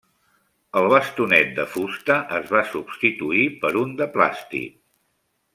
El 0.79 0.87
bastonet 0.93 1.51
de 1.59 1.67
fusta 1.75 2.17
es 2.39 2.49
va 2.55 2.65
substituir 2.71 3.47
per 3.65 3.75
un 3.85 3.97
de 4.01 4.09
plàstic. 4.17 4.85